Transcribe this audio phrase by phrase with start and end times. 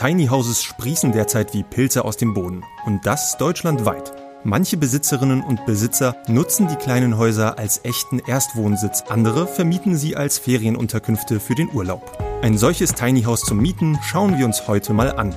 [0.00, 2.64] Tiny Houses sprießen derzeit wie Pilze aus dem Boden.
[2.86, 4.14] Und das deutschlandweit.
[4.44, 10.38] Manche Besitzerinnen und Besitzer nutzen die kleinen Häuser als echten Erstwohnsitz, andere vermieten sie als
[10.38, 12.16] Ferienunterkünfte für den Urlaub.
[12.40, 15.34] Ein solches Tiny House zum Mieten schauen wir uns heute mal an.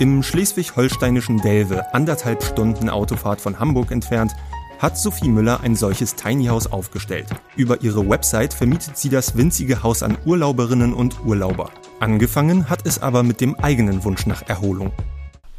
[0.00, 4.34] Im schleswig-holsteinischen Delve, anderthalb Stunden Autofahrt von Hamburg entfernt,
[4.78, 7.26] hat Sophie Müller ein solches Tiny House aufgestellt.
[7.56, 11.70] Über ihre Website vermietet sie das winzige Haus an Urlauberinnen und Urlauber.
[12.00, 14.92] Angefangen hat es aber mit dem eigenen Wunsch nach Erholung.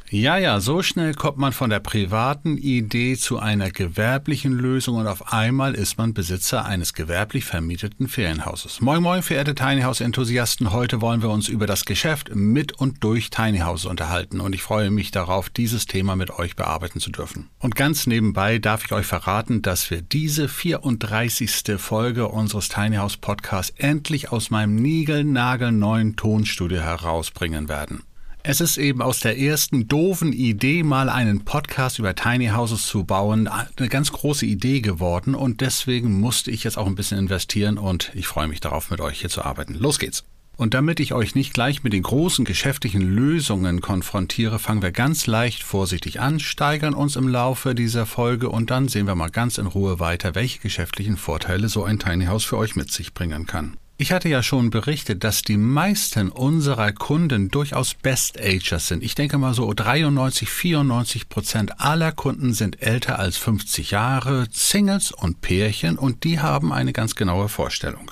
[0.09, 5.05] Ja, ja, so schnell kommt man von der privaten Idee zu einer gewerblichen Lösung und
[5.05, 8.79] auf einmal ist man Besitzer eines gewerblich vermieteten Ferienhauses.
[8.79, 10.71] Moin, moin, verehrte Tiny House Enthusiasten.
[10.71, 14.61] Heute wollen wir uns über das Geschäft mit und durch Tiny House unterhalten und ich
[14.61, 17.49] freue mich darauf, dieses Thema mit euch bearbeiten zu dürfen.
[17.59, 21.75] Und ganz nebenbei darf ich euch verraten, dass wir diese 34.
[21.77, 28.03] Folge unseres Tiny House Podcasts endlich aus meinem niegelnagelneuen Tonstudio herausbringen werden.
[28.49, 33.03] Es ist eben aus der ersten doofen Idee, mal einen Podcast über Tiny Houses zu
[33.03, 37.77] bauen, eine ganz große Idee geworden und deswegen musste ich jetzt auch ein bisschen investieren
[37.77, 39.73] und ich freue mich darauf, mit euch hier zu arbeiten.
[39.73, 40.23] Los geht's!
[40.55, 45.27] Und damit ich euch nicht gleich mit den großen geschäftlichen Lösungen konfrontiere, fangen wir ganz
[45.27, 49.57] leicht vorsichtig an, steigern uns im Laufe dieser Folge und dann sehen wir mal ganz
[49.57, 53.45] in Ruhe weiter, welche geschäftlichen Vorteile so ein Tiny House für euch mit sich bringen
[53.45, 53.75] kann.
[53.99, 59.03] Ich hatte ja schon berichtet, dass die meisten unserer Kunden durchaus Best-Agers sind.
[59.03, 65.11] Ich denke mal so 93, 94 Prozent aller Kunden sind älter als 50 Jahre, Singles
[65.11, 68.11] und Pärchen und die haben eine ganz genaue Vorstellung.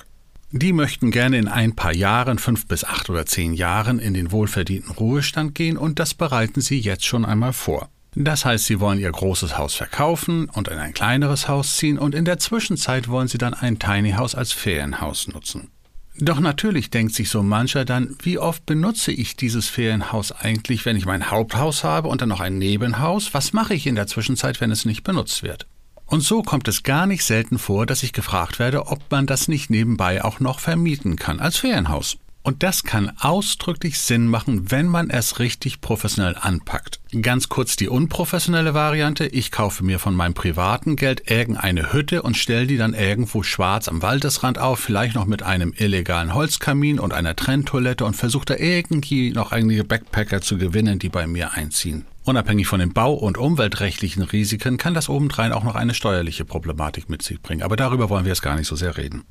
[0.49, 4.31] Die möchten gerne in ein paar Jahren, fünf bis acht oder zehn Jahren, in den
[4.31, 7.89] wohlverdienten Ruhestand gehen und das bereiten sie jetzt schon einmal vor.
[8.15, 12.15] Das heißt, sie wollen ihr großes Haus verkaufen und in ein kleineres Haus ziehen und
[12.15, 15.69] in der Zwischenzeit wollen sie dann ein Tiny House als Ferienhaus nutzen.
[16.17, 20.95] Doch natürlich denkt sich so mancher dann, wie oft benutze ich dieses Ferienhaus eigentlich, wenn
[20.95, 23.33] ich mein Haupthaus habe und dann noch ein Nebenhaus?
[23.33, 25.67] Was mache ich in der Zwischenzeit, wenn es nicht benutzt wird?
[26.05, 29.47] Und so kommt es gar nicht selten vor, dass ich gefragt werde, ob man das
[29.47, 32.17] nicht nebenbei auch noch vermieten kann als Ferienhaus.
[32.45, 36.99] Und das kann ausdrücklich Sinn machen, wenn man es richtig professionell anpackt.
[37.23, 39.25] Ganz kurz die unprofessionelle Variante.
[39.25, 43.87] Ich kaufe mir von meinem privaten Geld irgendeine Hütte und stelle die dann irgendwo schwarz
[43.87, 48.55] am Waldesrand auf, vielleicht noch mit einem illegalen Holzkamin und einer Trenntoilette und versuche da
[48.57, 52.05] irgendwie noch einige Backpacker zu gewinnen, die bei mir einziehen.
[52.25, 57.09] Unabhängig von den bau- und umweltrechtlichen Risiken kann das obendrein auch noch eine steuerliche Problematik
[57.09, 57.63] mit sich bringen.
[57.63, 59.23] Aber darüber wollen wir jetzt gar nicht so sehr reden.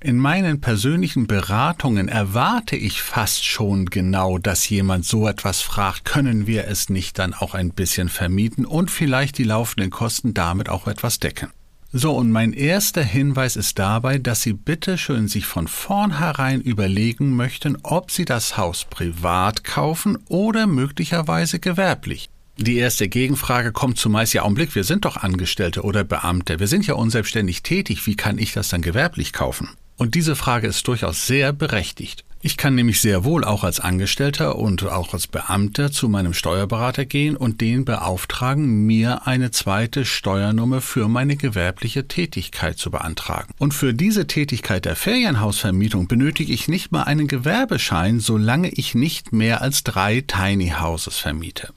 [0.00, 6.46] In meinen persönlichen Beratungen erwarte ich fast schon genau, dass jemand so etwas fragt, können
[6.46, 10.86] wir es nicht dann auch ein bisschen vermieten und vielleicht die laufenden Kosten damit auch
[10.86, 11.50] etwas decken.
[11.92, 17.34] So, und mein erster Hinweis ist dabei, dass Sie bitte schön sich von vornherein überlegen
[17.34, 22.28] möchten, ob Sie das Haus privat kaufen oder möglicherweise gewerblich.
[22.56, 26.86] Die erste Gegenfrage kommt zumeist ja Augenblick, wir sind doch Angestellte oder Beamte, wir sind
[26.86, 29.70] ja unselbstständig tätig, wie kann ich das dann gewerblich kaufen?
[29.98, 32.24] Und diese Frage ist durchaus sehr berechtigt.
[32.40, 37.04] Ich kann nämlich sehr wohl auch als Angestellter und auch als Beamter zu meinem Steuerberater
[37.04, 43.52] gehen und den beauftragen, mir eine zweite Steuernummer für meine gewerbliche Tätigkeit zu beantragen.
[43.58, 49.32] Und für diese Tätigkeit der Ferienhausvermietung benötige ich nicht mal einen Gewerbeschein, solange ich nicht
[49.32, 51.72] mehr als drei Tiny Houses vermiete.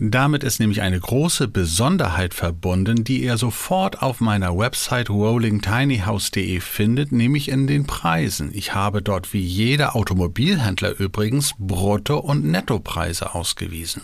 [0.00, 7.10] Damit ist nämlich eine große Besonderheit verbunden, die ihr sofort auf meiner Website rollingtinyhouse.de findet,
[7.10, 8.50] nämlich in den Preisen.
[8.54, 14.02] Ich habe dort wie jeder Automobilhändler übrigens Brutto- und Nettopreise ausgewiesen.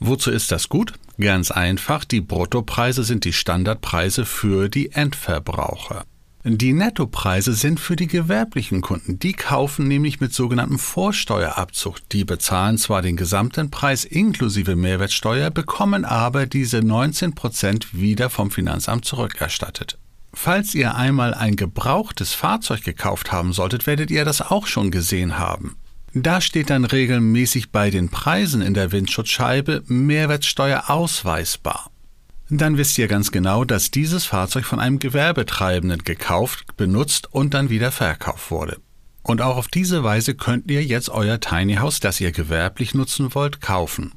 [0.00, 0.94] Wozu ist das gut?
[1.18, 6.04] Ganz einfach, die Bruttopreise sind die Standardpreise für die Endverbraucher.
[6.42, 9.18] Die Nettopreise sind für die gewerblichen Kunden.
[9.18, 11.96] Die kaufen nämlich mit sogenanntem Vorsteuerabzug.
[12.12, 18.50] Die bezahlen zwar den gesamten Preis inklusive Mehrwertsteuer, bekommen aber diese 19 Prozent wieder vom
[18.50, 19.98] Finanzamt zurückerstattet.
[20.32, 25.38] Falls ihr einmal ein gebrauchtes Fahrzeug gekauft haben solltet, werdet ihr das auch schon gesehen
[25.38, 25.76] haben.
[26.14, 31.90] Da steht dann regelmäßig bei den Preisen in der Windschutzscheibe Mehrwertsteuer ausweisbar.
[32.58, 37.70] Dann wisst ihr ganz genau, dass dieses Fahrzeug von einem Gewerbetreibenden gekauft, benutzt und dann
[37.70, 38.78] wieder verkauft wurde.
[39.22, 43.34] Und auch auf diese Weise könnt ihr jetzt euer Tiny House, das ihr gewerblich nutzen
[43.34, 44.12] wollt, kaufen.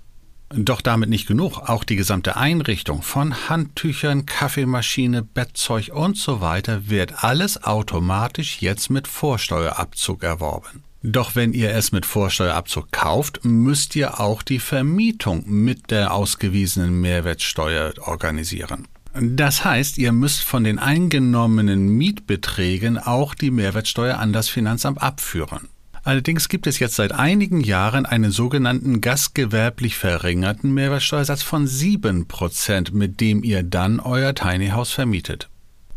[0.55, 1.57] Doch damit nicht genug.
[1.57, 8.89] Auch die gesamte Einrichtung von Handtüchern, Kaffeemaschine, Bettzeug und so weiter wird alles automatisch jetzt
[8.89, 10.83] mit Vorsteuerabzug erworben.
[11.05, 17.01] Doch wenn ihr es mit Vorsteuerabzug kauft, müsst ihr auch die Vermietung mit der ausgewiesenen
[17.01, 18.87] Mehrwertsteuer organisieren.
[19.13, 25.67] Das heißt, ihr müsst von den eingenommenen Mietbeträgen auch die Mehrwertsteuer an das Finanzamt abführen.
[26.05, 33.19] Allerdings gibt es jetzt seit einigen Jahren einen sogenannten gastgewerblich verringerten Mehrwertsteuersatz von 7%, mit
[33.19, 35.49] dem ihr dann euer Tiny House vermietet.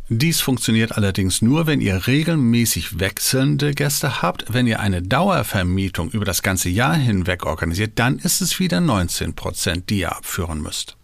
[0.08, 4.44] Dies funktioniert allerdings nur, wenn ihr regelmäßig wechselnde Gäste habt.
[4.54, 9.34] Wenn ihr eine Dauervermietung über das ganze Jahr hinweg organisiert, dann ist es wieder 19
[9.34, 10.96] Prozent, die ihr abführen müsst.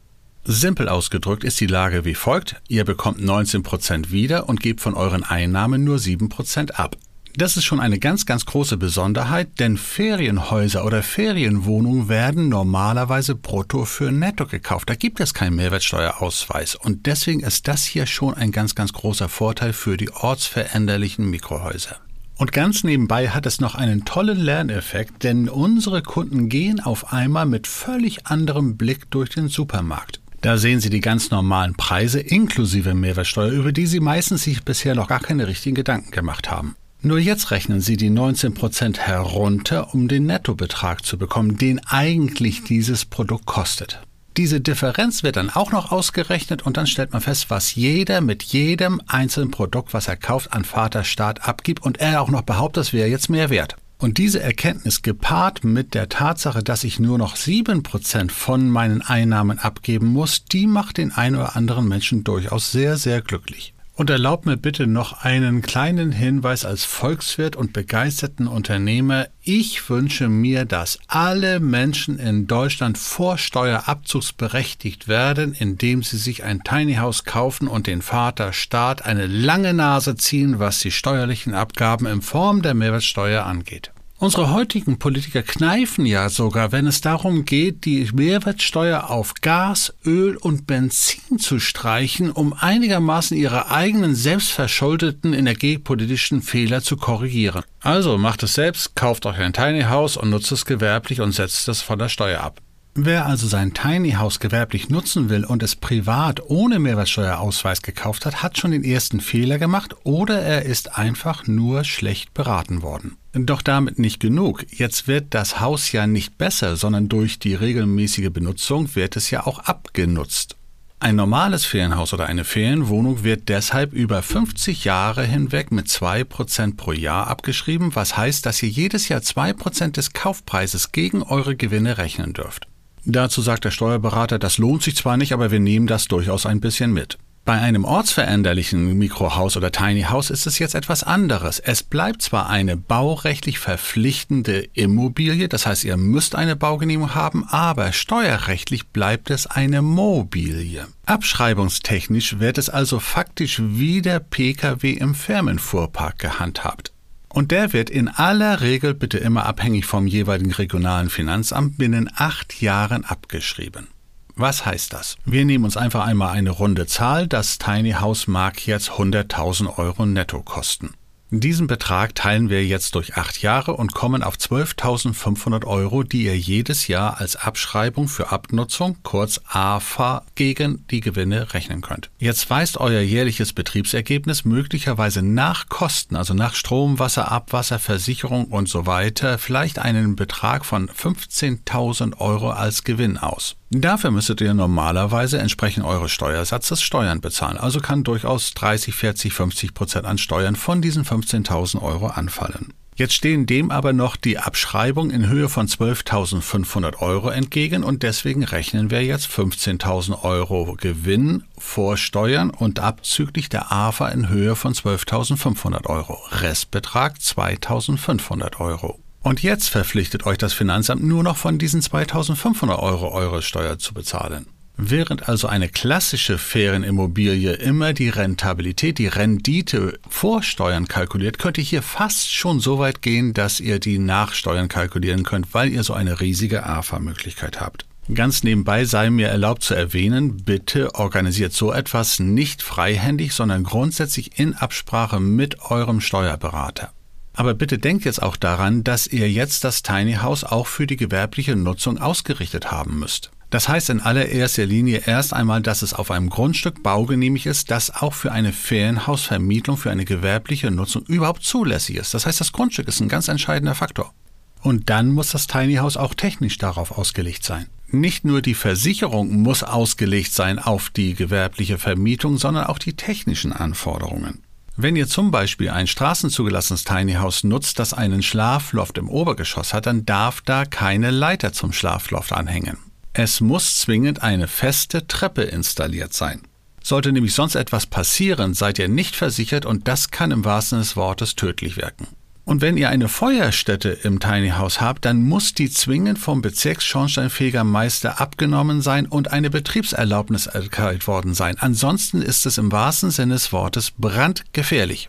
[0.44, 2.62] Simpel ausgedrückt ist die Lage wie folgt.
[2.68, 6.96] Ihr bekommt 19 Prozent wieder und gebt von euren Einnahmen nur 7 Prozent ab.
[7.34, 13.86] Das ist schon eine ganz, ganz große Besonderheit, denn Ferienhäuser oder Ferienwohnungen werden normalerweise brutto
[13.86, 14.90] für netto gekauft.
[14.90, 16.74] Da gibt es keinen Mehrwertsteuerausweis.
[16.74, 21.96] Und deswegen ist das hier schon ein ganz, ganz großer Vorteil für die ortsveränderlichen Mikrohäuser.
[22.36, 27.46] Und ganz nebenbei hat es noch einen tollen Lerneffekt, denn unsere Kunden gehen auf einmal
[27.46, 30.20] mit völlig anderem Blick durch den Supermarkt.
[30.42, 34.94] Da sehen Sie die ganz normalen Preise inklusive Mehrwertsteuer, über die Sie meistens sich bisher
[34.94, 36.74] noch gar keine richtigen Gedanken gemacht haben.
[37.04, 43.04] Nur jetzt rechnen Sie die 19% herunter, um den Nettobetrag zu bekommen, den eigentlich dieses
[43.04, 44.00] Produkt kostet.
[44.36, 48.44] Diese Differenz wird dann auch noch ausgerechnet und dann stellt man fest, was jeder mit
[48.44, 52.92] jedem einzelnen Produkt, was er kauft, an Vaterstaat abgibt und er auch noch behauptet, es
[52.92, 53.74] wäre jetzt mehr wert.
[53.98, 59.58] Und diese Erkenntnis gepaart mit der Tatsache, dass ich nur noch 7% von meinen Einnahmen
[59.58, 63.74] abgeben muss, die macht den einen oder anderen Menschen durchaus sehr, sehr glücklich.
[64.02, 69.28] Und erlaubt mir bitte noch einen kleinen Hinweis als Volkswirt und begeisterten Unternehmer.
[69.42, 76.94] Ich wünsche mir, dass alle Menschen in Deutschland vorsteuerabzugsberechtigt werden, indem sie sich ein Tiny
[76.94, 82.22] House kaufen und den Vater Staat eine lange Nase ziehen, was die steuerlichen Abgaben in
[82.22, 83.92] Form der Mehrwertsteuer angeht.
[84.22, 90.36] Unsere heutigen Politiker kneifen ja sogar, wenn es darum geht, die Mehrwertsteuer auf Gas, Öl
[90.36, 97.64] und Benzin zu streichen, um einigermaßen ihre eigenen selbstverschuldeten energiepolitischen Fehler zu korrigieren.
[97.80, 101.66] Also macht es selbst, kauft euch ein Tiny House und nutzt es gewerblich und setzt
[101.66, 102.60] es von der Steuer ab.
[102.94, 108.42] Wer also sein Tiny House gewerblich nutzen will und es privat ohne Mehrwertsteuerausweis gekauft hat,
[108.42, 113.16] hat schon den ersten Fehler gemacht oder er ist einfach nur schlecht beraten worden.
[113.32, 114.66] Doch damit nicht genug.
[114.70, 119.46] Jetzt wird das Haus ja nicht besser, sondern durch die regelmäßige Benutzung wird es ja
[119.46, 120.56] auch abgenutzt.
[121.00, 126.92] Ein normales Ferienhaus oder eine Ferienwohnung wird deshalb über 50 Jahre hinweg mit 2% pro
[126.92, 132.34] Jahr abgeschrieben, was heißt, dass ihr jedes Jahr 2% des Kaufpreises gegen eure Gewinne rechnen
[132.34, 132.68] dürft.
[133.04, 136.60] Dazu sagt der Steuerberater, das lohnt sich zwar nicht, aber wir nehmen das durchaus ein
[136.60, 137.18] bisschen mit.
[137.44, 141.58] Bei einem ortsveränderlichen Mikrohaus oder Tiny House ist es jetzt etwas anderes.
[141.58, 147.92] Es bleibt zwar eine baurechtlich verpflichtende Immobilie, das heißt, ihr müsst eine Baugenehmigung haben, aber
[147.92, 150.86] steuerrechtlich bleibt es eine Mobilie.
[151.04, 156.91] Abschreibungstechnisch wird es also faktisch wie der Pkw im Firmenfuhrpark gehandhabt.
[157.32, 162.60] Und der wird in aller Regel, bitte immer abhängig vom jeweiligen regionalen Finanzamt, binnen acht
[162.60, 163.88] Jahren abgeschrieben.
[164.34, 165.16] Was heißt das?
[165.24, 167.26] Wir nehmen uns einfach einmal eine runde Zahl.
[167.26, 170.94] Das Tiny House mag jetzt 100.000 Euro netto kosten.
[171.34, 176.36] Diesen Betrag teilen wir jetzt durch acht Jahre und kommen auf 12.500 Euro, die ihr
[176.38, 182.10] jedes Jahr als Abschreibung für Abnutzung, kurz AFA, gegen die Gewinne rechnen könnt.
[182.18, 188.68] Jetzt weist euer jährliches Betriebsergebnis möglicherweise nach Kosten, also nach Strom, Wasser, Abwasser, Versicherung und
[188.68, 193.56] so weiter, vielleicht einen Betrag von 15.000 Euro als Gewinn aus.
[193.74, 197.56] Dafür müsstet ihr normalerweise entsprechend eures Steuersatzes Steuern bezahlen.
[197.56, 202.74] Also kann durchaus 30, 40, 50 Prozent an Steuern von diesen 15.000 Euro anfallen.
[202.96, 208.44] Jetzt stehen dem aber noch die Abschreibung in Höhe von 12.500 Euro entgegen und deswegen
[208.44, 214.74] rechnen wir jetzt 15.000 Euro Gewinn vor Steuern und abzüglich der AFA in Höhe von
[214.74, 216.18] 12.500 Euro.
[216.30, 219.00] Restbetrag 2.500 Euro.
[219.22, 223.94] Und jetzt verpflichtet euch das Finanzamt nur noch von diesen 2500 Euro eure Steuer zu
[223.94, 224.46] bezahlen.
[224.76, 231.64] Während also eine klassische Ferienimmobilie immer die Rentabilität, die Rendite vor Steuern kalkuliert, könnt ihr
[231.64, 235.92] hier fast schon so weit gehen, dass ihr die Nachsteuern kalkulieren könnt, weil ihr so
[235.92, 237.86] eine riesige AFA-Möglichkeit habt.
[238.12, 244.40] Ganz nebenbei sei mir erlaubt zu erwähnen, bitte organisiert so etwas nicht freihändig, sondern grundsätzlich
[244.40, 246.92] in Absprache mit eurem Steuerberater.
[247.34, 250.96] Aber bitte denkt jetzt auch daran, dass ihr jetzt das Tiny House auch für die
[250.96, 253.30] gewerbliche Nutzung ausgerichtet haben müsst.
[253.52, 257.94] Das heißt in allererster Linie erst einmal, dass es auf einem Grundstück baugenehmigt ist, das
[257.94, 262.14] auch für eine Ferienhausvermietung, für eine gewerbliche Nutzung überhaupt zulässig ist.
[262.14, 264.14] Das heißt, das Grundstück ist ein ganz entscheidender Faktor.
[264.62, 267.66] Und dann muss das Tiny House auch technisch darauf ausgelegt sein.
[267.88, 273.52] Nicht nur die Versicherung muss ausgelegt sein auf die gewerbliche Vermietung, sondern auch die technischen
[273.52, 274.41] Anforderungen.
[274.76, 279.86] Wenn ihr zum Beispiel ein straßenzugelassenes Tiny House nutzt, das einen Schlafloft im Obergeschoss hat,
[279.86, 282.78] dann darf da keine Leiter zum Schlafloft anhängen.
[283.12, 286.40] Es muss zwingend eine feste Treppe installiert sein.
[286.82, 290.96] Sollte nämlich sonst etwas passieren, seid ihr nicht versichert und das kann im wahrsten des
[290.96, 292.08] Wortes tödlich wirken.
[292.44, 298.20] Und wenn ihr eine Feuerstätte im Tiny House habt, dann muss die zwingend vom Bezirksschornsteinfegermeister
[298.20, 301.56] abgenommen sein und eine Betriebserlaubnis erteilt worden sein.
[301.60, 305.08] Ansonsten ist es im wahrsten Sinne des Wortes brandgefährlich.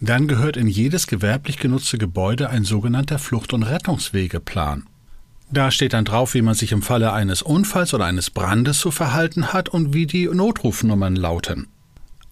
[0.00, 4.84] Dann gehört in jedes gewerblich genutzte Gebäude ein sogenannter Flucht- und Rettungswegeplan.
[5.52, 8.90] Da steht dann drauf, wie man sich im Falle eines Unfalls oder eines Brandes zu
[8.90, 11.68] verhalten hat und wie die Notrufnummern lauten.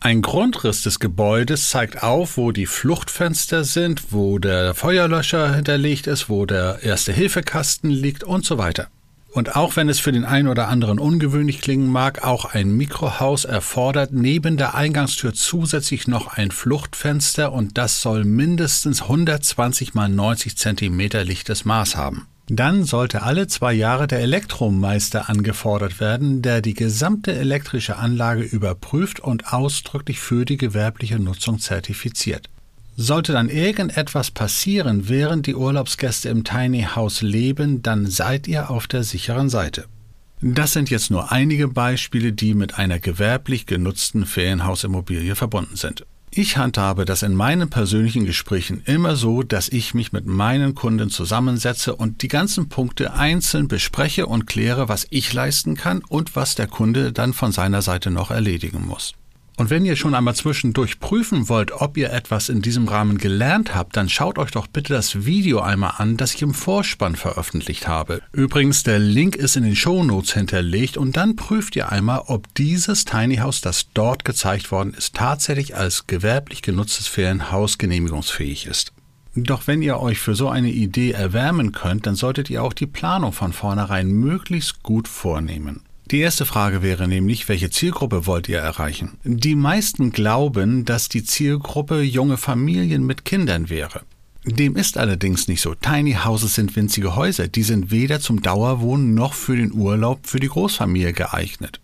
[0.03, 6.31] Ein Grundriss des Gebäudes zeigt auf, wo die Fluchtfenster sind, wo der Feuerlöscher hinterlegt ist,
[6.31, 8.89] wo der Erste-Hilfe-Kasten liegt und so weiter.
[9.33, 13.45] Und auch wenn es für den einen oder anderen ungewöhnlich klingen mag, auch ein Mikrohaus
[13.45, 20.57] erfordert neben der Eingangstür zusätzlich noch ein Fluchtfenster und das soll mindestens 120 mal 90
[20.57, 22.27] Zentimeter lichtes Maß haben.
[22.53, 29.21] Dann sollte alle zwei Jahre der Elektromeister angefordert werden, der die gesamte elektrische Anlage überprüft
[29.21, 32.49] und ausdrücklich für die gewerbliche Nutzung zertifiziert.
[32.97, 38.89] Sollte dann irgendetwas passieren, während die Urlaubsgäste im Tiny House leben, dann seid ihr auf
[38.89, 39.85] der sicheren Seite.
[40.41, 46.05] Das sind jetzt nur einige Beispiele, die mit einer gewerblich genutzten Ferienhausimmobilie verbunden sind.
[46.33, 51.11] Ich handhabe das in meinen persönlichen Gesprächen immer so, dass ich mich mit meinen Kunden
[51.11, 56.55] zusammensetze und die ganzen Punkte einzeln bespreche und kläre, was ich leisten kann und was
[56.55, 59.15] der Kunde dann von seiner Seite noch erledigen muss.
[59.61, 63.75] Und wenn ihr schon einmal zwischendurch prüfen wollt, ob ihr etwas in diesem Rahmen gelernt
[63.75, 67.87] habt, dann schaut euch doch bitte das Video einmal an, das ich im Vorspann veröffentlicht
[67.87, 68.23] habe.
[68.33, 72.55] Übrigens, der Link ist in den Show Notes hinterlegt und dann prüft ihr einmal, ob
[72.55, 78.95] dieses Tiny House, das dort gezeigt worden ist, tatsächlich als gewerblich genutztes Ferienhaus genehmigungsfähig ist.
[79.35, 82.87] Doch wenn ihr euch für so eine Idee erwärmen könnt, dann solltet ihr auch die
[82.87, 85.83] Planung von vornherein möglichst gut vornehmen.
[86.11, 89.13] Die erste Frage wäre nämlich, welche Zielgruppe wollt ihr erreichen?
[89.23, 94.03] Die meisten glauben, dass die Zielgruppe junge Familien mit Kindern wäre.
[94.45, 95.75] Dem ist allerdings nicht so.
[95.75, 100.41] Tiny Houses sind winzige Häuser, die sind weder zum Dauerwohnen noch für den Urlaub für
[100.41, 101.81] die Großfamilie geeignet.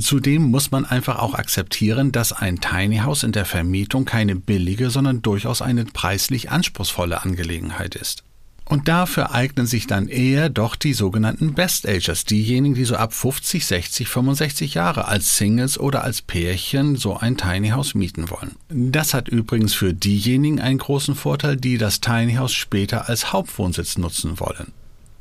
[0.00, 4.88] Zudem muss man einfach auch akzeptieren, dass ein Tiny House in der Vermietung keine billige,
[4.88, 8.24] sondern durchaus eine preislich anspruchsvolle Angelegenheit ist.
[8.64, 13.12] Und dafür eignen sich dann eher doch die sogenannten Best Agers, diejenigen, die so ab
[13.12, 18.56] 50, 60, 65 Jahre als Singles oder als Pärchen so ein Tiny House mieten wollen.
[18.68, 23.98] Das hat übrigens für diejenigen einen großen Vorteil, die das Tiny House später als Hauptwohnsitz
[23.98, 24.72] nutzen wollen.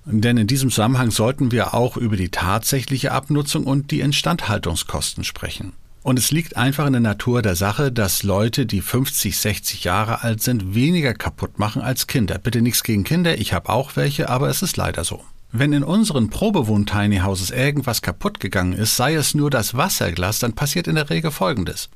[0.05, 5.73] Denn in diesem Zusammenhang sollten wir auch über die tatsächliche Abnutzung und die Instandhaltungskosten sprechen.
[6.03, 10.23] Und es liegt einfach in der Natur der Sache, dass Leute, die 50, 60 Jahre
[10.23, 12.39] alt sind, weniger kaputt machen als Kinder.
[12.39, 15.23] Bitte nichts gegen Kinder, ich habe auch welche, aber es ist leider so.
[15.51, 20.53] Wenn in unseren Probewohn-Tiny Houses irgendwas kaputt gegangen ist, sei es nur das Wasserglas, dann
[20.53, 21.89] passiert in der Regel Folgendes.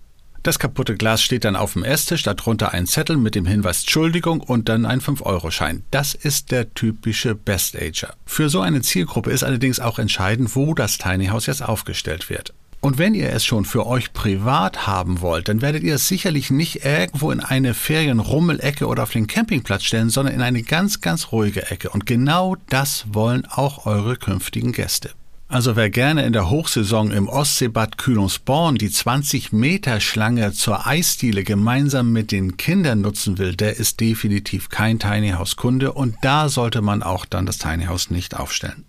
[0.44, 4.42] Das kaputte Glas steht dann auf dem Esstisch, darunter ein Zettel mit dem Hinweis Entschuldigung
[4.42, 5.84] und dann ein 5-Euro-Schein.
[5.90, 8.14] Das ist der typische Best Ager.
[8.28, 12.54] Für so eine Zielgruppe ist allerdings auch entscheidend, wo das Tiny House jetzt aufgestellt wird.
[12.86, 16.52] Und wenn ihr es schon für euch privat haben wollt, dann werdet ihr es sicherlich
[16.52, 21.32] nicht irgendwo in eine Ferienrummelecke oder auf den Campingplatz stellen, sondern in eine ganz, ganz
[21.32, 21.90] ruhige Ecke.
[21.90, 25.10] Und genau das wollen auch eure künftigen Gäste.
[25.48, 31.44] Also wer gerne in der Hochsaison im Ostseebad Kühlungsborn die 20 Meter Schlange zur Eisdiele
[31.44, 36.50] gemeinsam mit den Kindern nutzen will, der ist definitiv kein Tiny House Kunde und da
[36.50, 38.86] sollte man auch dann das Tiny House nicht aufstellen.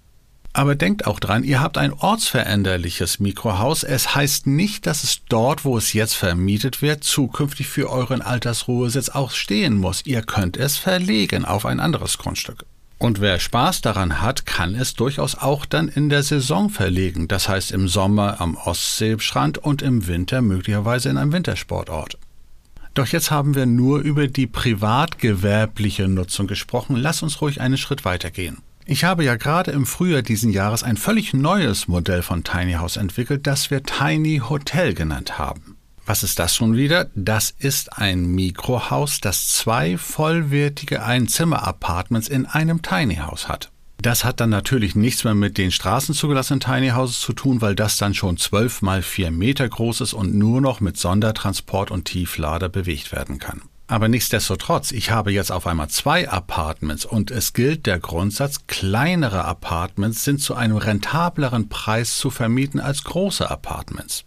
[0.56, 3.82] Aber denkt auch dran, ihr habt ein ortsveränderliches Mikrohaus.
[3.82, 9.10] Es heißt nicht, dass es dort, wo es jetzt vermietet wird, zukünftig für euren Altersruhesitz
[9.10, 10.06] auch stehen muss.
[10.06, 12.64] Ihr könnt es verlegen auf ein anderes Grundstück.
[12.96, 17.28] Und wer Spaß daran hat, kann es durchaus auch dann in der Saison verlegen.
[17.28, 22.16] Das heißt im Sommer am Ostseestrand und im Winter möglicherweise in einem Wintersportort.
[22.94, 26.96] Doch jetzt haben wir nur über die privatgewerbliche Nutzung gesprochen.
[26.96, 28.62] Lass uns ruhig einen Schritt weitergehen.
[28.88, 32.96] Ich habe ja gerade im Frühjahr diesen Jahres ein völlig neues Modell von Tiny House
[32.96, 35.76] entwickelt, das wir Tiny Hotel genannt haben.
[36.06, 37.10] Was ist das schon wieder?
[37.16, 43.72] Das ist ein Mikrohaus, das zwei vollwertige Einzimmer-Apartments in einem Tiny House hat.
[44.00, 47.96] Das hat dann natürlich nichts mehr mit den straßenzugelassenen Tiny Houses zu tun, weil das
[47.96, 52.68] dann schon 12 mal 4 Meter groß ist und nur noch mit Sondertransport und Tieflader
[52.68, 53.62] bewegt werden kann.
[53.88, 59.44] Aber nichtsdestotrotz, ich habe jetzt auf einmal zwei Apartments und es gilt der Grundsatz, kleinere
[59.44, 64.24] Apartments sind zu einem rentableren Preis zu vermieten als große Apartments.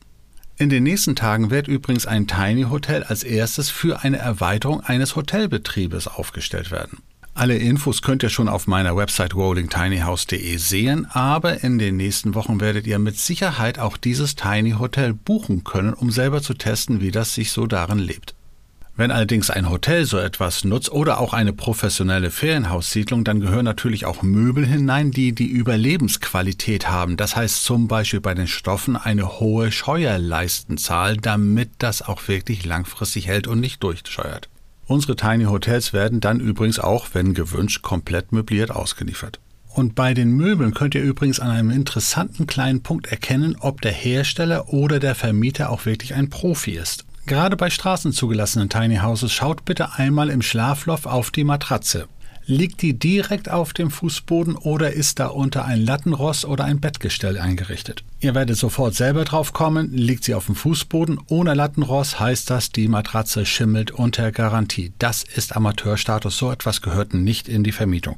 [0.58, 5.16] In den nächsten Tagen wird übrigens ein Tiny Hotel als erstes für eine Erweiterung eines
[5.16, 7.00] Hotelbetriebes aufgestellt werden.
[7.34, 12.60] Alle Infos könnt ihr schon auf meiner Website rollingtinyhouse.de sehen, aber in den nächsten Wochen
[12.60, 17.12] werdet ihr mit Sicherheit auch dieses Tiny Hotel buchen können, um selber zu testen, wie
[17.12, 18.36] das sich so darin lebt.
[19.00, 24.06] Wenn allerdings ein Hotel so etwas nutzt oder auch eine professionelle Ferienhaussiedlung, dann gehören natürlich
[24.06, 27.16] auch Möbel hinein, die die Überlebensqualität haben.
[27.16, 33.28] Das heißt zum Beispiel bei den Stoffen eine hohe Scheuerleistenzahl, damit das auch wirklich langfristig
[33.28, 34.50] hält und nicht durchscheuert.
[34.86, 39.40] Unsere Tiny Hotels werden dann übrigens auch, wenn gewünscht, komplett möbliert ausgeliefert.
[39.70, 43.94] Und bei den Möbeln könnt ihr übrigens an einem interessanten kleinen Punkt erkennen, ob der
[43.94, 47.06] Hersteller oder der Vermieter auch wirklich ein Profi ist.
[47.30, 52.08] Gerade bei straßenzugelassenen Tiny Houses schaut bitte einmal im Schlafloft auf die Matratze.
[52.48, 57.38] Liegt die direkt auf dem Fußboden oder ist da unter ein Lattenrost oder ein Bettgestell
[57.38, 58.04] eingerichtet?
[58.20, 62.72] Ihr werdet sofort selber drauf kommen, liegt sie auf dem Fußboden ohne Lattenrost, heißt das,
[62.72, 64.92] die Matratze schimmelt unter Garantie.
[64.98, 68.18] Das ist Amateurstatus, so etwas gehört nicht in die Vermietung.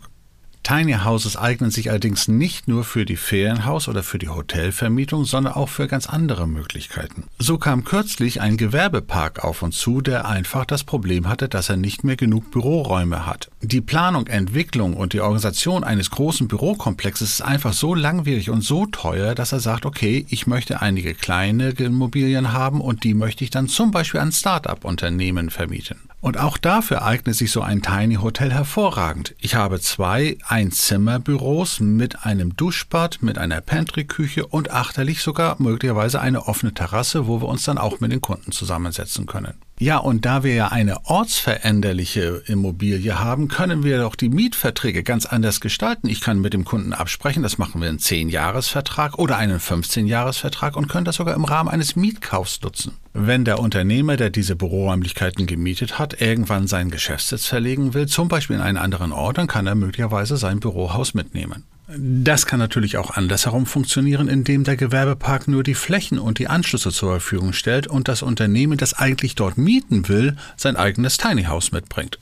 [0.64, 5.54] Tiny Houses eignen sich allerdings nicht nur für die Ferienhaus- oder für die Hotelvermietung, sondern
[5.54, 7.24] auch für ganz andere Möglichkeiten.
[7.40, 11.78] So kam kürzlich ein Gewerbepark auf uns zu, der einfach das Problem hatte, dass er
[11.78, 13.50] nicht mehr genug Büroräume hat.
[13.62, 18.86] Die Planung, Entwicklung und die Organisation eines großen Bürokomplexes ist einfach so langwierig und so
[18.86, 23.50] teuer, dass er sagt, okay, ich möchte einige kleine Immobilien haben und die möchte ich
[23.50, 25.98] dann zum Beispiel an Start-up-Unternehmen vermieten.
[26.22, 29.34] Und auch dafür eignet sich so ein Tiny Hotel hervorragend.
[29.40, 36.46] Ich habe zwei Einzimmerbüros mit einem Duschbad, mit einer Pantry-Küche und achterlich sogar möglicherweise eine
[36.46, 39.54] offene Terrasse, wo wir uns dann auch mit den Kunden zusammensetzen können.
[39.82, 45.26] Ja, und da wir ja eine ortsveränderliche Immobilie haben, können wir doch die Mietverträge ganz
[45.26, 46.08] anders gestalten.
[46.08, 50.88] Ich kann mit dem Kunden absprechen, das machen wir einen 10-Jahres-Vertrag oder einen 15-Jahres-Vertrag und
[50.88, 52.92] können das sogar im Rahmen eines Mietkaufs nutzen.
[53.14, 58.58] Wenn der Unternehmer, der diese Büroräumlichkeiten gemietet hat, irgendwann seinen Geschäftssitz verlegen will, zum Beispiel
[58.58, 61.64] in einen anderen Ort, dann kann er möglicherweise sein Bürohaus mitnehmen.
[61.98, 66.92] Das kann natürlich auch andersherum funktionieren, indem der Gewerbepark nur die Flächen und die Anschlüsse
[66.92, 71.72] zur Verfügung stellt und das Unternehmen, das eigentlich dort mieten will, sein eigenes Tiny House
[71.72, 72.18] mitbringt.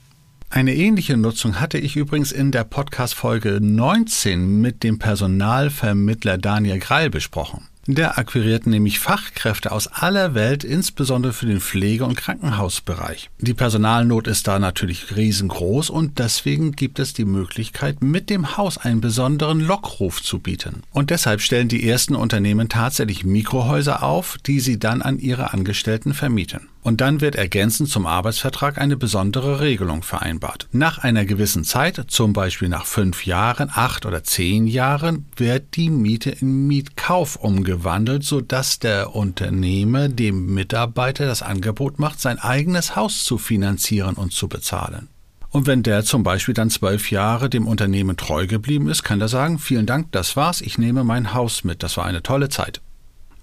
[0.48, 7.08] Eine ähnliche Nutzung hatte ich übrigens in der Podcast-Folge 19 mit dem Personalvermittler Daniel Greil
[7.08, 7.68] besprochen.
[7.92, 13.30] Der akquiriert nämlich Fachkräfte aus aller Welt, insbesondere für den Pflege- und Krankenhausbereich.
[13.38, 18.78] Die Personalnot ist da natürlich riesengroß und deswegen gibt es die Möglichkeit, mit dem Haus
[18.78, 20.84] einen besonderen Lockruf zu bieten.
[20.92, 26.14] Und deshalb stellen die ersten Unternehmen tatsächlich Mikrohäuser auf, die sie dann an ihre Angestellten
[26.14, 26.68] vermieten.
[26.82, 30.66] Und dann wird ergänzend zum Arbeitsvertrag eine besondere Regelung vereinbart.
[30.72, 35.90] Nach einer gewissen Zeit, zum Beispiel nach fünf Jahren, acht oder zehn Jahren, wird die
[35.90, 43.24] Miete in Mietkauf umgewandelt, sodass der Unternehmer dem Mitarbeiter das Angebot macht, sein eigenes Haus
[43.24, 45.08] zu finanzieren und zu bezahlen.
[45.50, 49.28] Und wenn der zum Beispiel dann zwölf Jahre dem Unternehmen treu geblieben ist, kann er
[49.28, 52.80] sagen, vielen Dank, das war's, ich nehme mein Haus mit, das war eine tolle Zeit.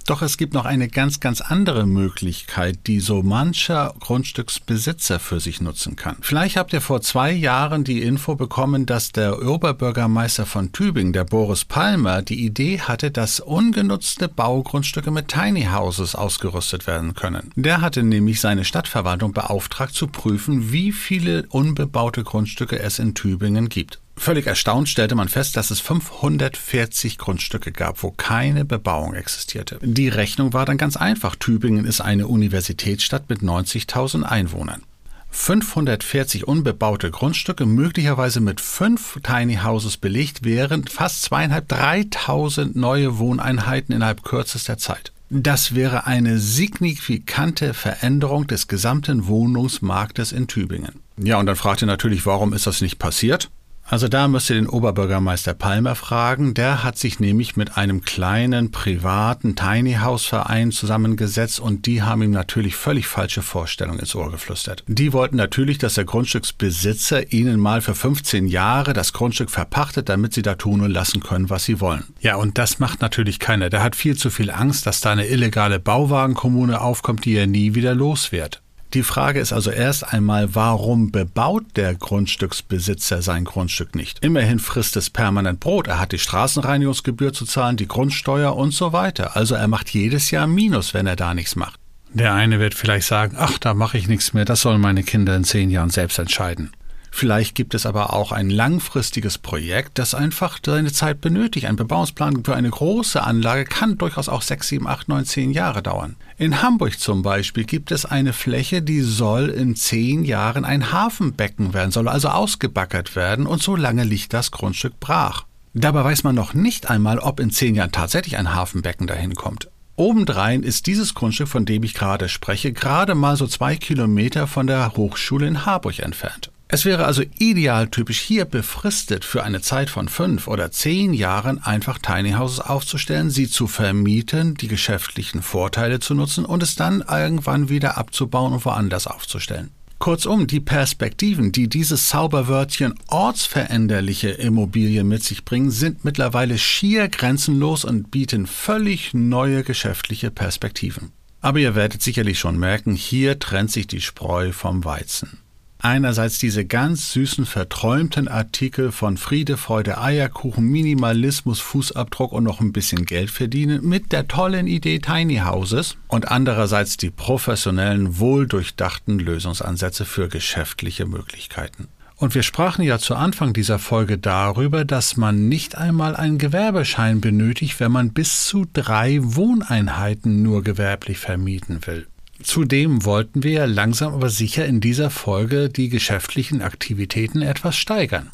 [0.07, 5.59] Doch es gibt noch eine ganz, ganz andere Möglichkeit, die so mancher Grundstücksbesitzer für sich
[5.59, 6.15] nutzen kann.
[6.21, 11.25] Vielleicht habt ihr vor zwei Jahren die Info bekommen, dass der Oberbürgermeister von Tübingen, der
[11.25, 17.51] Boris Palmer, die Idee hatte, dass ungenutzte Baugrundstücke mit Tiny Houses ausgerüstet werden können.
[17.57, 23.67] Der hatte nämlich seine Stadtverwaltung beauftragt zu prüfen, wie viele unbebaute Grundstücke es in Tübingen
[23.67, 23.99] gibt.
[24.17, 29.79] Völlig erstaunt stellte man fest, dass es 540 Grundstücke gab, wo keine Bebauung existierte.
[29.81, 31.35] Die Rechnung war dann ganz einfach.
[31.35, 34.81] Tübingen ist eine Universitätsstadt mit 90.000 Einwohnern.
[35.29, 43.93] 540 unbebaute Grundstücke, möglicherweise mit fünf Tiny Houses belegt, wären fast zweieinhalb, dreitausend neue Wohneinheiten
[43.93, 45.11] innerhalb kürzester Zeit.
[45.29, 51.01] Das wäre eine signifikante Veränderung des gesamten Wohnungsmarktes in Tübingen.
[51.17, 53.49] Ja, und dann fragt ihr natürlich, warum ist das nicht passiert?
[53.89, 56.53] Also da müsst ihr den Oberbürgermeister Palmer fragen.
[56.53, 62.21] Der hat sich nämlich mit einem kleinen privaten Tiny House Verein zusammengesetzt und die haben
[62.21, 64.83] ihm natürlich völlig falsche Vorstellungen ins Ohr geflüstert.
[64.87, 70.33] Die wollten natürlich, dass der Grundstücksbesitzer ihnen mal für 15 Jahre das Grundstück verpachtet, damit
[70.33, 72.03] sie da tun und lassen können, was sie wollen.
[72.19, 73.69] Ja, und das macht natürlich keiner.
[73.69, 77.73] Der hat viel zu viel Angst, dass da eine illegale Bauwagenkommune aufkommt, die er nie
[77.73, 78.61] wieder los wird.
[78.93, 84.23] Die Frage ist also erst einmal, warum bebaut der Grundstücksbesitzer sein Grundstück nicht?
[84.23, 85.87] Immerhin frisst es permanent Brot.
[85.87, 89.35] Er hat die Straßenreinigungsgebühr zu zahlen, die Grundsteuer und so weiter.
[89.35, 91.79] Also er macht jedes Jahr Minus, wenn er da nichts macht.
[92.13, 95.35] Der eine wird vielleicht sagen, ach, da mache ich nichts mehr, das sollen meine Kinder
[95.35, 96.71] in zehn Jahren selbst entscheiden.
[97.11, 101.65] Vielleicht gibt es aber auch ein langfristiges Projekt, das einfach seine Zeit benötigt.
[101.65, 105.81] Ein Bebauungsplan für eine große Anlage kann durchaus auch sechs, sieben, acht, neun, zehn Jahre
[105.81, 106.15] dauern.
[106.37, 111.73] In Hamburg zum Beispiel gibt es eine Fläche, die soll in zehn Jahren ein Hafenbecken
[111.73, 115.45] werden, soll also ausgebackert werden und so lange liegt das Grundstück brach.
[115.73, 119.69] Dabei weiß man noch nicht einmal, ob in zehn Jahren tatsächlich ein Hafenbecken dahin kommt.
[119.95, 124.67] Obendrein ist dieses Grundstück, von dem ich gerade spreche, gerade mal so zwei Kilometer von
[124.67, 126.51] der Hochschule in Harburg entfernt.
[126.69, 131.97] Es wäre also idealtypisch hier befristet für eine Zeit von fünf oder zehn Jahren einfach
[131.97, 137.69] Tiny Houses aufzustellen, sie zu vermieten, die geschäftlichen Vorteile zu nutzen und es dann irgendwann
[137.69, 139.71] wieder abzubauen und woanders aufzustellen.
[139.99, 147.85] Kurzum, die Perspektiven, die dieses Zauberwörtchen ortsveränderliche Immobilien mit sich bringen, sind mittlerweile schier grenzenlos
[147.85, 151.13] und bieten völlig neue geschäftliche Perspektiven.
[151.39, 155.39] Aber ihr werdet sicherlich schon merken, hier trennt sich die Spreu vom Weizen.
[155.79, 162.73] Einerseits diese ganz süßen, verträumten Artikel von Friede, Freude, Eierkuchen, Minimalismus, Fußabdruck und noch ein
[162.73, 170.05] bisschen Geld verdienen mit der tollen Idee Tiny Houses und andererseits die professionellen, wohldurchdachten Lösungsansätze
[170.05, 171.87] für geschäftliche Möglichkeiten.
[172.15, 177.21] Und wir sprachen ja zu Anfang dieser Folge darüber, dass man nicht einmal einen Gewerbeschein
[177.21, 182.07] benötigt, wenn man bis zu drei Wohneinheiten nur gewerblich vermieten will.
[182.43, 188.31] Zudem wollten wir langsam aber sicher in dieser Folge die geschäftlichen Aktivitäten etwas steigern.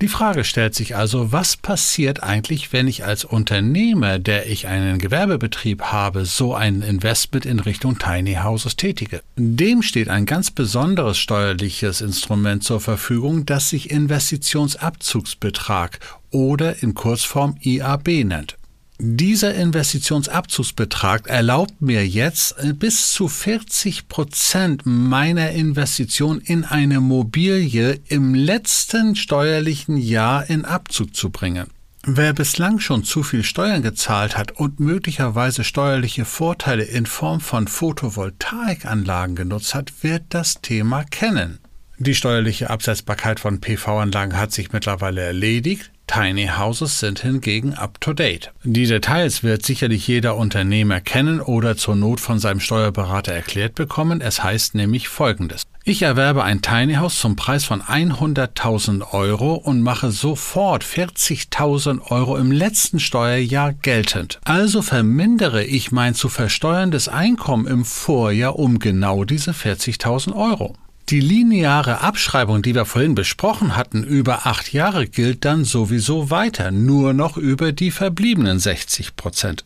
[0.00, 4.98] Die Frage stellt sich also, was passiert eigentlich, wenn ich als Unternehmer, der ich einen
[4.98, 9.20] Gewerbebetrieb habe, so ein Investment in Richtung Tiny Houses tätige?
[9.36, 17.56] Dem steht ein ganz besonderes steuerliches Instrument zur Verfügung, das sich Investitionsabzugsbetrag oder in Kurzform
[17.60, 18.56] IAB nennt.
[19.02, 27.98] Dieser Investitionsabzugsbetrag erlaubt mir jetzt äh, bis zu 40 Prozent meiner Investition in eine Mobilie
[28.08, 31.68] im letzten steuerlichen Jahr in Abzug zu bringen.
[32.04, 37.68] Wer bislang schon zu viel Steuern gezahlt hat und möglicherweise steuerliche Vorteile in Form von
[37.68, 41.58] Photovoltaikanlagen genutzt hat, wird das Thema kennen.
[41.96, 45.90] Die steuerliche Absetzbarkeit von PV-Anlagen hat sich mittlerweile erledigt.
[46.12, 48.50] Tiny Houses sind hingegen up-to-date.
[48.64, 54.20] Die Details wird sicherlich jeder Unternehmer kennen oder zur Not von seinem Steuerberater erklärt bekommen.
[54.20, 55.62] Es heißt nämlich folgendes.
[55.84, 62.36] Ich erwerbe ein Tiny House zum Preis von 100.000 Euro und mache sofort 40.000 Euro
[62.36, 64.40] im letzten Steuerjahr geltend.
[64.44, 70.74] Also vermindere ich mein zu versteuerndes Einkommen im Vorjahr um genau diese 40.000 Euro.
[71.10, 76.70] Die lineare Abschreibung, die wir vorhin besprochen hatten, über acht Jahre gilt dann sowieso weiter,
[76.70, 79.64] nur noch über die verbliebenen 60 Prozent.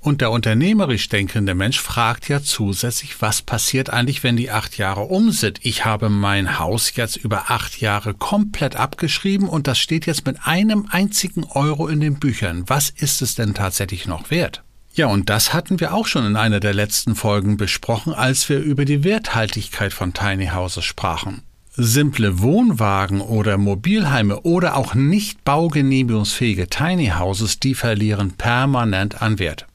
[0.00, 5.02] Und der unternehmerisch denkende Mensch fragt ja zusätzlich, was passiert eigentlich, wenn die acht Jahre
[5.02, 5.58] um sind?
[5.62, 10.46] Ich habe mein Haus jetzt über acht Jahre komplett abgeschrieben und das steht jetzt mit
[10.46, 12.64] einem einzigen Euro in den Büchern.
[12.68, 14.62] Was ist es denn tatsächlich noch wert?
[14.96, 18.60] Ja, und das hatten wir auch schon in einer der letzten Folgen besprochen, als wir
[18.60, 21.42] über die Werthaltigkeit von Tiny Houses sprachen.
[21.74, 29.66] Simple Wohnwagen oder Mobilheime oder auch nicht baugenehmigungsfähige Tiny Houses, die verlieren permanent an Wert.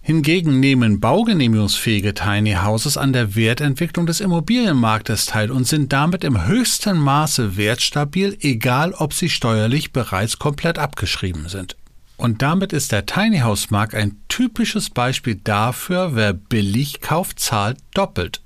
[0.00, 6.46] Hingegen nehmen baugenehmigungsfähige Tiny Houses an der Wertentwicklung des Immobilienmarktes teil und sind damit im
[6.46, 11.76] höchsten Maße wertstabil, egal ob sie steuerlich bereits komplett abgeschrieben sind.
[12.20, 17.78] Und damit ist der Tiny House Markt ein typisches Beispiel dafür, wer billig kauft, zahlt
[17.94, 18.42] doppelt.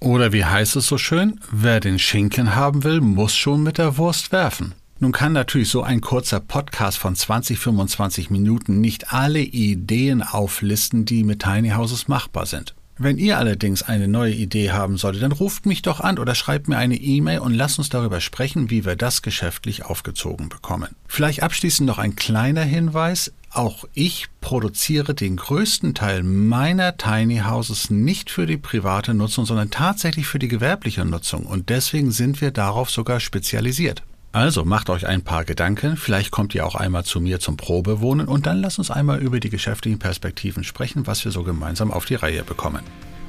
[0.00, 3.98] Oder wie heißt es so schön, wer den Schinken haben will, muss schon mit der
[3.98, 4.72] Wurst werfen.
[4.98, 11.04] Nun kann natürlich so ein kurzer Podcast von 20, 25 Minuten nicht alle Ideen auflisten,
[11.04, 12.74] die mit Tiny Houses machbar sind.
[13.02, 16.68] Wenn ihr allerdings eine neue Idee haben solltet, dann ruft mich doch an oder schreibt
[16.68, 20.94] mir eine E-Mail und lasst uns darüber sprechen, wie wir das geschäftlich aufgezogen bekommen.
[21.08, 23.32] Vielleicht abschließend noch ein kleiner Hinweis.
[23.50, 29.72] Auch ich produziere den größten Teil meiner Tiny Houses nicht für die private Nutzung, sondern
[29.72, 34.04] tatsächlich für die gewerbliche Nutzung und deswegen sind wir darauf sogar spezialisiert.
[34.32, 38.26] Also macht euch ein paar Gedanken, vielleicht kommt ihr auch einmal zu mir zum Probewohnen
[38.26, 42.06] und dann lasst uns einmal über die geschäftlichen Perspektiven sprechen, was wir so gemeinsam auf
[42.06, 42.82] die Reihe bekommen.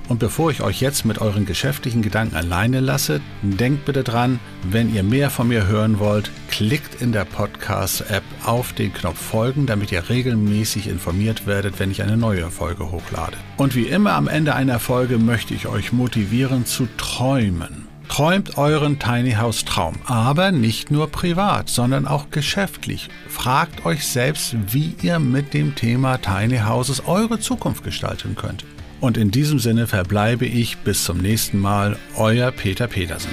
[0.10, 4.94] Und bevor ich euch jetzt mit euren geschäftlichen Gedanken alleine lasse, denkt bitte dran, wenn
[4.94, 9.92] ihr mehr von mir hören wollt, klickt in der Podcast-App auf den Knopf Folgen, damit
[9.92, 13.38] ihr regelmäßig informiert werdet, wenn ich eine neue Folge hochlade.
[13.58, 17.83] Und wie immer am Ende einer Folge möchte ich euch motivieren zu träumen.
[18.10, 23.10] Träumt euren Tiny House Traum, aber nicht nur privat, sondern auch geschäftlich.
[23.28, 28.66] Fragt euch selbst, wie ihr mit dem Thema Tiny Houses eure Zukunft gestalten könnt.
[29.00, 33.32] Und in diesem Sinne verbleibe ich bis zum nächsten Mal, euer Peter Petersen.